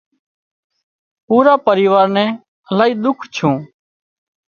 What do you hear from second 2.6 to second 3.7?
الاهي ۮُک ڇون